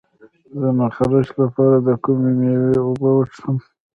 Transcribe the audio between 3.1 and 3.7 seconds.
وڅښم؟